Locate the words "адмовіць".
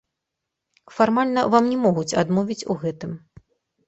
2.21-2.65